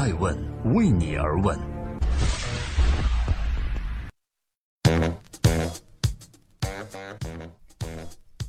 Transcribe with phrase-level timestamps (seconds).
[0.00, 0.34] 爱问
[0.74, 1.60] 为你而问。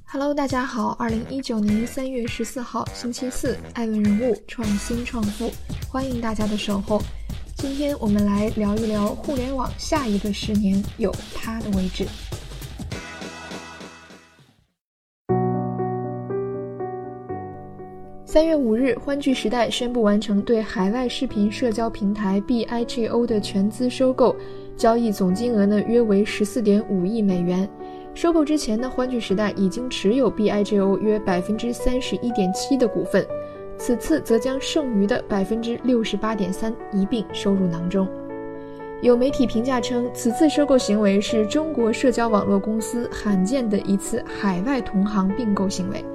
[0.06, 5.52] Hello，大家好，二零一九年三月十四号星期四，爱问人物创新创富，
[5.90, 7.04] 欢迎大家的守候。
[7.58, 12.08] 今天我们来聊一聊互联网下一个十年有它的位置。
[18.32, 24.34] 三月五日，欢聚时代宣布完成对海外视频社交平台 BIGO 的全资收购，
[24.78, 27.70] 交易总金额呢约为十四点五亿美元。
[28.14, 33.28] 收购之前呢，欢聚时代已经持有 BIGO 约百分之三十一点七的股份，
[33.78, 38.08] 此次则将剩余的百分之六十八点三一并收入囊中。
[39.02, 46.06] 有媒体评价称，此次收购行为是中国社交网络公司罕见的一次海外同行并购行为。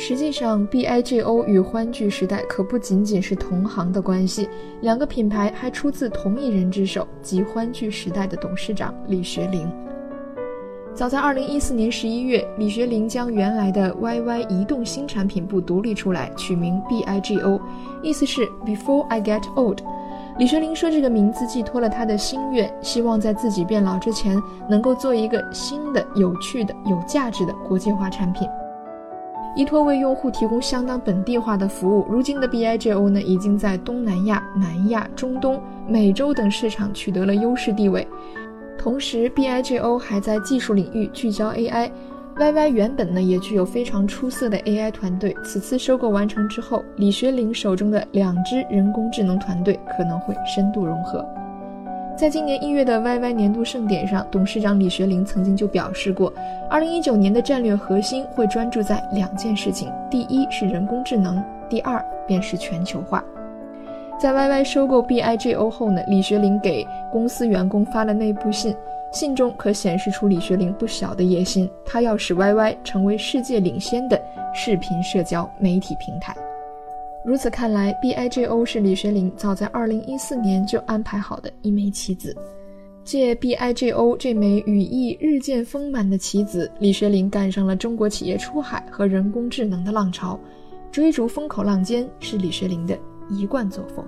[0.00, 4.48] 实际上，BIGO 与欢聚时代可不仅仅是同行的关系，
[4.80, 9.68] 两个品牌还出自同一人之手，即欢聚时代的董事长李学凌。
[10.94, 17.60] 早在2014年11月，李学凌将原来的 YY 移动新产品部独立出来，取名 BIGO，
[18.00, 19.80] 意思是 Before I Get Old。
[20.38, 28.48] 李学凌说，这个名字寄托了他的心愿，希望在自己变老之前，能够做一个新的、有趣的、有价值的国际化产品。
[29.58, 38.06] 依托为用户提供相当本地化的服务，如今的 BIGO 呢，已经在东南亚、南亚、中东、美洲等市场取得了优势地位。
[38.78, 41.90] 同时，BIGO 还在技术领域聚焦 AI。
[42.36, 51.26] YY 原本呢也具有非常出色的 AI 团队，此次收购完成之后，李学凌手中的两支人工智能团队可能会深度融合。
[52.18, 56.32] 在今年一月的 YY 年度盛典上，董事长李学凌曾经就表示过，
[56.68, 63.22] 二零一九年的战略核心会专注在两件事情：第一是人工智能，第二便是全球化。
[64.18, 68.74] 在 YY 收购 BIGO 后呢，李学凌给公司员工发了内部信，
[69.12, 74.20] 信中可显示出李学凌不小的野心，他要使 YY 成为世界领先的
[74.52, 76.34] 视频社交媒体平台。
[77.24, 82.34] 如此看来，BIGO 是李学凌早在2014年就安排好的一枚棋子。
[83.04, 90.38] 借 BIGO 这枚羽翼日渐丰满的棋子，李学凌赶上了中国企业出海和人工智能的浪潮，
[90.92, 92.98] 追逐风口浪尖是李学凌的
[93.28, 94.04] 一贯作风。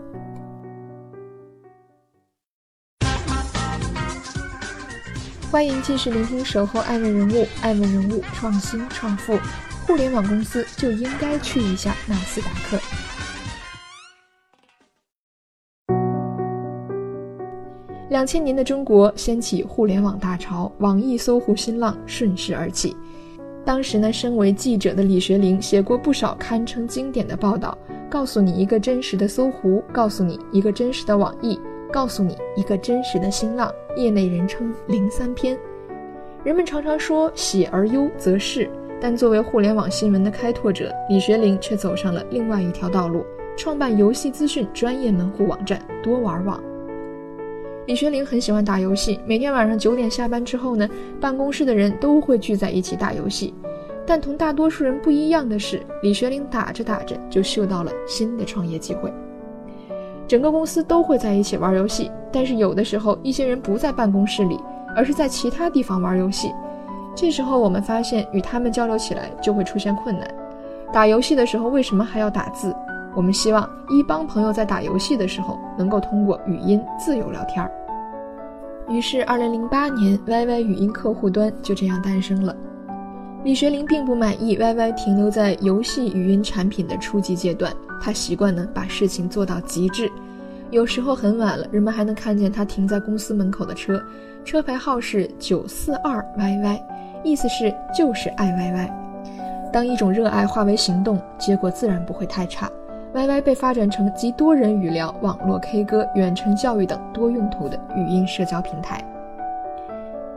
[5.51, 9.37] 欢迎继续聆听《守候爱问人物》，爱问人物创新创富，
[9.91, 12.79] 互联网公司就应该去一下纳斯达克。
[18.09, 22.97] 两千年的中国掀起互联网大潮，网易、搜狐新浪顺势而起。
[23.65, 27.77] 当时呢，身为记者的李学凌写过不少堪称经典的报道，
[28.09, 31.59] 告诉你一个真实的搜狐，告诉你一个真实的网易，
[31.91, 35.59] 告诉你一个真实的新浪，业内人称“零三篇”。
[36.45, 43.25] 人们常常说“喜而优则仕”，但作为互联网新闻的开拓者，李学凌却走上了另外一条道路，
[43.57, 46.63] 创办游戏资讯专业门户网站多玩网。
[47.87, 50.89] 李学凌很喜欢打游戏，每天晚上九点下班之后呢，
[51.19, 53.55] 办公室的人都会聚在一起打游戏。
[54.07, 59.11] 但同大多数人不一样的是，李学凌打着打着就嗅到了新的创业机会。
[60.29, 64.59] 整个公司都会在一起玩游戏，但是有的时候一些人不在办公室里，
[64.95, 66.53] 而是在其他地方玩游戏。
[67.15, 70.29] 这时候我们发现与他们交流起来就会出现困难。
[70.93, 72.75] 打游戏的时候为什么还要打字？
[73.15, 77.71] 我们希望一帮朋友在打游戏的时候能够通过语音自由聊天儿。
[78.89, 82.55] 于是，二零零八年，YY 语音客户端就这样诞生了。
[83.45, 90.11] 李学凌并不满意 YY 停留在游戏语音产品的初级阶段，他习惯呢把事情做到极致。
[90.71, 94.01] 有时候很晚了，人们还能看见他停在公司门口的车，
[94.45, 96.81] 车牌号是九四二 YY，
[97.23, 98.91] 意思是就是爱 YY。
[99.73, 102.69] 当一种热爱化为行动，结果自然不会太差。
[103.13, 109.03] YY 被发展成集多人语聊、网络 K 歌、远程教育等多用途的语音社交平台。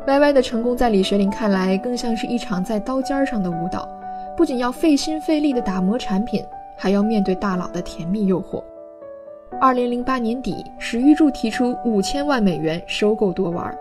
[0.06, 3.88] YY 的成功在李学凌看来，更像是一场在刀尖上的舞蹈，
[4.36, 6.44] 不仅要费心费力的打磨产品，
[6.78, 8.64] 还要面对大佬的甜蜜诱惑。
[9.62, 13.74] 二零零八年底，史玉柱提出五千万美元收购多玩，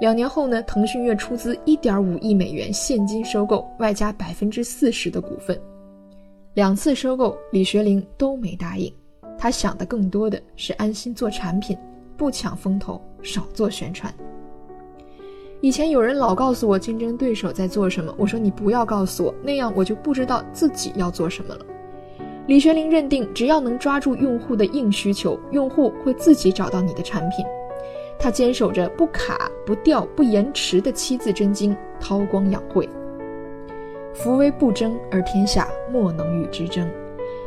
[0.00, 5.58] 两年后呢，腾讯月出资一点五亿美元现金收购，外加百分之四十的股份。
[6.52, 8.92] 两次收购，李学凌都没答应。
[9.38, 11.76] 他想的更多的是安心做产品，
[12.16, 14.12] 不抢风头，少做宣传。
[15.60, 21.64] 以前有人老告诉我竞争对手在做什么，我说你不要告诉我，那样我就不知道自己要做什么了。
[22.46, 27.44] 李学林认定，只要能抓住用户的硬需求，用户会自己找到你的产品。
[28.24, 32.88] 他坚守着不卡、不掉、不延迟的七字真经，韬光养晦。
[34.14, 36.90] 夫威不争，而天下莫能与之争。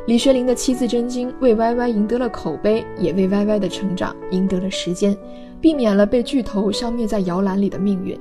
[0.06, 5.18] 李学林的七字真经为 YY 赢得了口碑，也为 YY 的成长赢得了时间，
[5.60, 8.16] 避免了被巨头消灭在摇篮里的命运。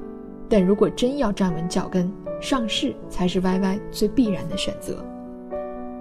[0.49, 2.11] 但如果真要站稳脚跟，
[2.41, 5.05] 上市才是 YY 最必然的选择。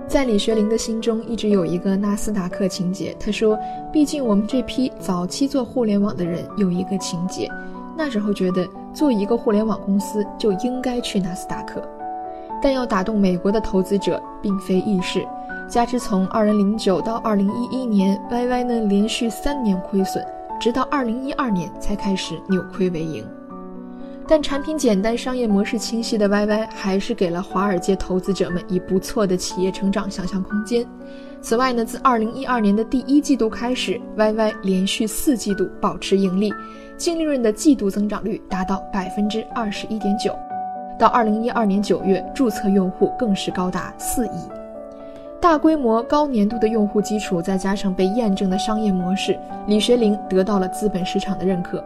[0.08, 3.16] 在李学林的心中，一直有一个纳斯达克情节。
[3.20, 3.58] 他说
[3.92, 7.50] ：“毕竟我们这批早期做互联网的人有一个情节，
[7.98, 11.82] 那时候觉得做一个互联网公司就应该去纳斯达克。
[12.62, 15.26] 但要打动美国的投资者，并非易事。
[15.68, 20.24] 加之从2009到2011年，YY 呢连续三年亏损，
[20.60, 23.26] 直到2012年才开始扭亏为盈。”
[24.28, 30.86] 但产品简单、商业模式清晰的 YY 还是给了华尔街投资者们以不错的企业成长想象空间。
[31.42, 36.52] 此外呢，自2012年的第一季度开始，YY 连续四季度保持盈利，
[36.98, 40.36] 净利润的季度增长率达到百分之二十一点九。
[40.98, 44.40] 到2012年9月，注册用户更是高达四亿。
[45.40, 49.38] 大规模、高年度的用户基础，再加上被验证的商业模式，
[49.68, 51.84] 李学林得到了资本市场的认可。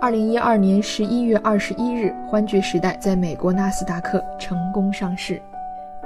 [0.00, 5.42] 二零一二年十一月二十一日，欢聚时代在美国纳斯达克成功上市。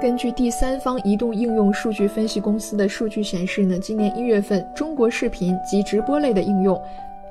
[0.01, 6.81] 根据第三方移动应用数据分析公司的数据显示呢，今年一月份，中国视频及直播类的应用，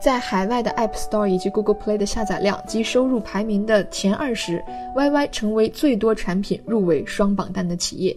[0.00, 4.62] 在海外的 App Store 以及 Google Play 的下载量及收入排名的前二十
[4.94, 8.16] ，YY 成为最多产品入围双榜单的企业。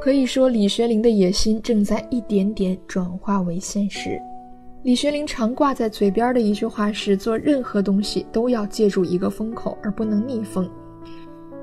[0.00, 4.16] 可以说，李学林的野心正在一点点转化为现实。
[4.82, 10.68] 李学林常挂在嘴边的一句话是：“做任何东西都要借助一个风口，而不能逆风。”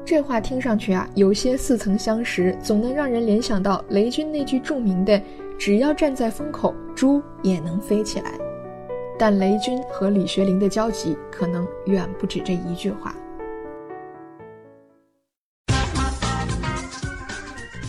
[0.06, 5.20] 这话听上去啊，有些似曾相识，总能让人联想到雷军那句著名的
[5.58, 8.34] “只要站在风口，猪也能飞起来”。
[9.18, 13.16] 但雷军和李学林的交集可能远不止这一句话。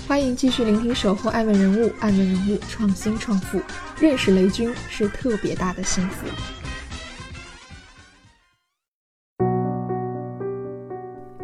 [0.08, 3.60] 欢迎继续聆听《守候爱问人物》，爱问人物创新创富。
[4.00, 6.26] 认识雷军是特别大的幸福。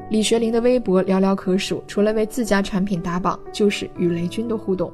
[0.08, 4.90] 李学林的微博寥寥可数，除了为自家产品打榜，就是与雷军的互动。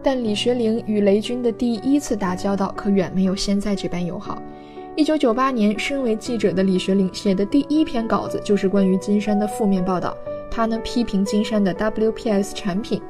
[0.00, 4.40] 但李学林与雷军的第一次打交道，可远没有现在这般友好。
[4.94, 10.16] 一九九八年，身为记者的李学林写的第一篇稿子，就是关于金山的负面报道。
[10.54, 13.02] 他呢批评金山的 WPS 产品，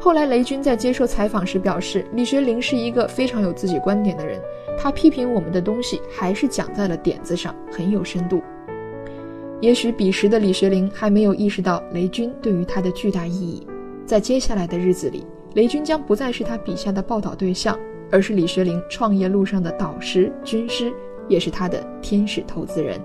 [0.00, 4.40] 后来雷军在接受采访时表示，李学林是一个非常有自己观点的人，
[4.78, 8.40] 他批评我们的东西还是讲在了点子上，很有深度。
[9.60, 13.66] 也许彼时的李学林还没有意识到雷军对于他的巨大意义，
[14.06, 17.78] 在接下来的日子里，雷军将不再是他笔下的报道对象，
[18.10, 20.90] 而是李学林创业路上的导师、军师，
[21.28, 22.98] 也是他的天使投资人。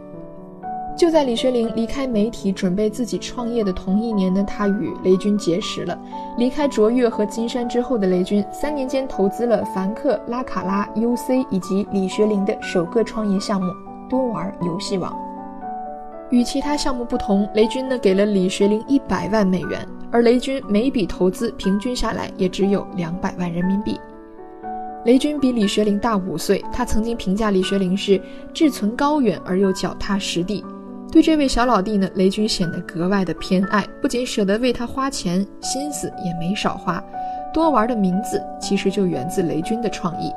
[0.96, 5.98] 就在李学林离开媒体，准备自己创业的同一年呢，他与雷军结识了。
[6.38, 13.72] 离开卓越和金山之后的雷军，三年间投资了凡客、拉卡拉、UC 以及李学林的首个创业项目
[14.10, 15.18] 多玩游戏网。
[16.30, 24.00] 与其他项目不同，雷军呢给了李学林一百万美元，而雷军每笔投资平均下来也只有两百万人民币。
[25.06, 28.22] 雷军比李学林大五岁，他曾经评价李学林是
[28.54, 30.64] 志存高远而又脚踏实地。
[31.12, 37.04] 对这位小老弟呢，雷军显得格外的偏爱，不仅舍得为他花钱，心思也没少花。
[37.54, 40.34] 多玩的名字其实就源自雷军的创意。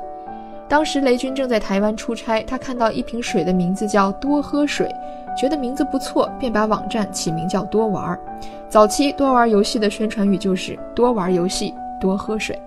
[0.67, 4.93] 当时雷军正在台湾出差，他看到一瓶水的名字叫多喝水，
[5.39, 8.19] 觉得名字不错，便把网站起名叫多玩。
[8.67, 12.59] 早期多玩游戏的宣传语就是多玩游戏，多喝水。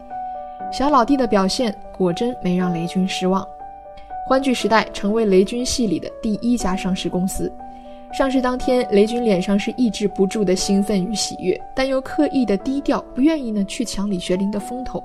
[0.72, 3.46] 小老弟的表现果真没让雷军失望，
[4.26, 7.52] 欢聚时代成为雷军系里的第一家上市公司。
[8.10, 15.02] 上市当天，雷军脸上是抑制不住的兴奋与喜悦，但又刻意的低调，不愿意呢去抢李学林的风头。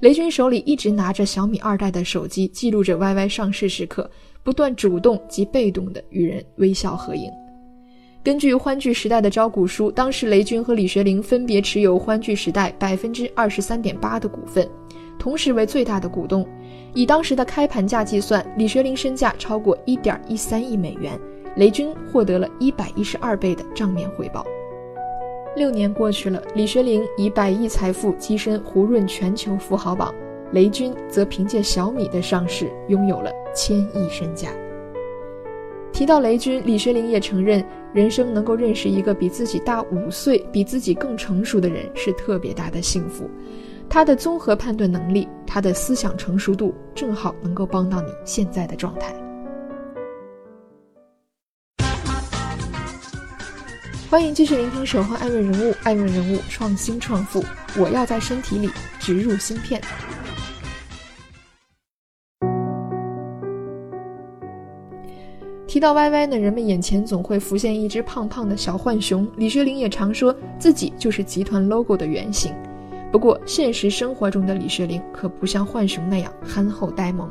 [0.00, 4.08] 雷军手里一直拿着小米二代的手机，记录着 YY 上市时刻，
[4.44, 7.30] 不断主动及被动的与人微笑合影。
[8.22, 14.68] 根据欢聚时代的招股书，当时雷军和李学林分别持有欢聚时代百分之二十三点八的股份，
[15.18, 16.46] 同时为最大的股东。
[16.94, 21.18] 以当时的开盘价计算，李学林身价超过一点一三亿美元。
[21.56, 24.44] 雷军获得了一百一十二倍的账面回报。
[25.56, 30.14] 六年过去了，李学林以百亿财富跻身胡润全球富豪榜，
[30.52, 34.50] 雷军则凭借小米的上市拥有了千亿身价。
[35.92, 43.28] 提到雷军，李学林也承认，人生能够认识一个比自己大五岁、比自己更成熟的人是特别大的幸福。
[43.88, 49.12] 他的综合判断能力，他的思想成熟度，正好能够帮到你现在的状态。
[54.10, 57.44] 欢迎继续聆听《守候爱问人物》，爱问人物创新创富，
[57.78, 59.78] 我要在身体里植入芯片。
[65.66, 69.28] 提到 YY 呢，人们眼前总会浮现一只胖胖的小浣熊。
[69.36, 72.54] 李学林也常说自己就是集团 logo 的原型。
[73.12, 77.30] 不过，现实生活中的李学林可不像浣熊那样憨厚呆萌。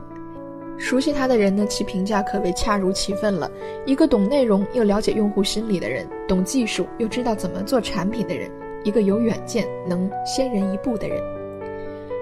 [0.77, 3.49] 熟悉他的人呢，其评价可谓恰如其分了。
[3.85, 8.49] 一个懂内容又了解用户心理的人，懂技术又知道怎么做产品的人，
[8.83, 11.21] 一个有远见、能先人一步的人。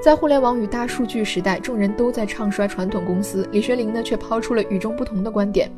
[0.02, 5.70] 在互联网与大数据时代，众人都在唱衰传统公司，李学林呢却抛出了与众不同的观点。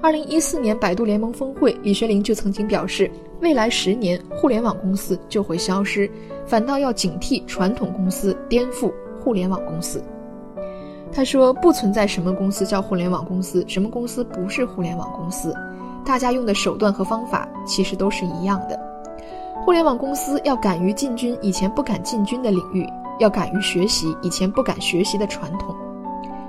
[0.00, 3.10] 二零一四年百度联盟峰会，李学林就曾经表示，
[3.40, 6.10] 未来十年互联网公司就会消失，
[6.44, 10.02] 反倒要警惕传统公司颠覆互联网公司。
[11.14, 15.54] 他说：“不存在什么公司叫互联网公司，什么公司不是互联网公司。
[16.04, 18.80] 大家用的手段和方法其实都是一样的。
[19.62, 22.88] 互联网公司要敢于进军以前不敢进军的领域，
[23.20, 25.76] 要敢于学习以前不敢学习的传统。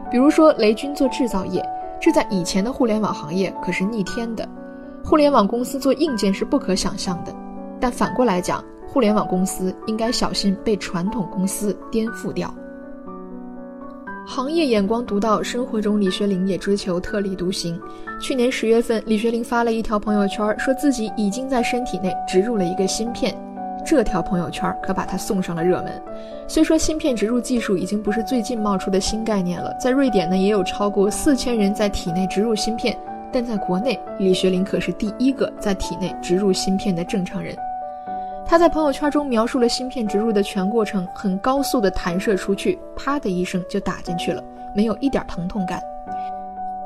[0.10, 1.62] 比如说，雷军做制造业，
[2.00, 4.48] 这在以前的互联网行业可是逆天的。
[5.04, 7.36] 互联网公司做硬件是不可想象的。
[7.82, 12.52] 但反过来讲，互联网公司应该小心被传统公司颠覆掉。”
[14.26, 17.80] 行业眼光独到，生活中李学林也追求特立独行。
[18.22, 23.36] 去年十月份，李学林发了一条朋友圈，说自己已经在身体内植入了一个芯片。
[23.86, 26.02] 这条朋友圈可把他送上了热门。
[26.48, 32.98] 虽说芯片植入技术已经不是最近冒出的新概念了，在瑞典呢也有超过四千人在体内植入芯片，
[33.30, 37.54] 但在国内，李学林可是第一个在体内植入芯片的正常人。
[38.54, 44.44] 他在朋友圈中描述了芯片植入的全过程，很高速的弹射出去，啪的一声就打进去了，
[44.76, 45.82] 没有一点疼痛感。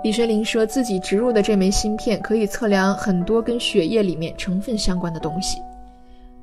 [0.02, 5.58] 李学林说自己植入的这枚芯片可以测量很多跟血液里面成分相关的东西。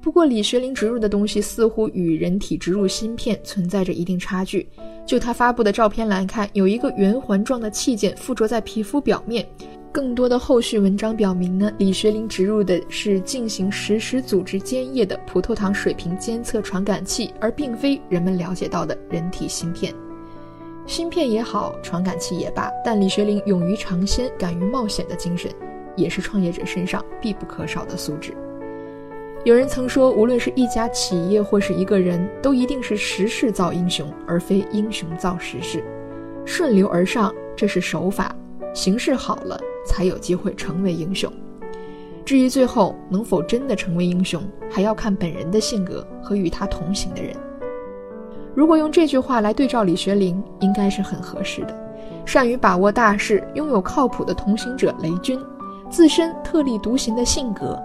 [0.02, 4.68] 不过，李学林植入的东西似乎与人体植入芯片存在着一定差距。
[5.06, 9.42] 就他发布的照片来看，有一个圆环状的器件附着在皮肤表面。
[9.94, 19.94] 更多的后续文章表明呢，李学林植入的是进行实时组织间液的葡萄糖水平监测传感器，而并非人们了解到的人体芯片。
[20.84, 25.48] 芯片也好，传感器也罢，但李学林勇于尝鲜、敢于冒险的精神，
[25.94, 28.34] 也是创业者身上必不可少的素质。
[29.44, 35.84] 有人曾说，无论是一家企业或是一个人，都一定是时势造英雄，而非英雄造时势。
[36.44, 38.34] 顺流而上，这是手法；
[38.74, 39.58] 形势好了。
[39.86, 41.30] 才有机会成为英雄。
[42.24, 47.36] 至于最后能否真的成为英雄，还要看本人的性格和与他同行的人。
[48.54, 51.76] 如果用这句话来对照李学林，应该是很合适的。
[52.24, 55.38] 善于把握大事，拥有靠谱的同行者雷军，
[55.90, 57.78] 自身特立独行的性格，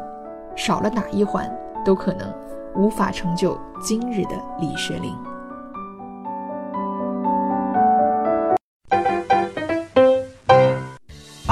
[0.56, 1.54] 少了哪一环，
[1.84, 2.34] 都可能
[2.78, 4.32] 无法成就今日的
[4.62, 5.14] 李学林。